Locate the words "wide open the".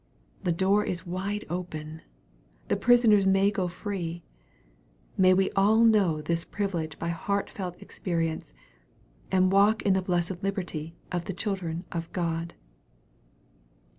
1.05-2.75